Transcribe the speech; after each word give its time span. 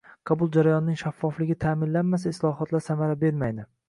Qabul 0.27 0.47
jarayonining 0.55 0.95
shaffofligi 1.01 1.57
taʼminlanmasa, 1.65 2.31
islohotlar 2.37 2.85
samara 2.87 3.19
bermaydi. 3.25 3.67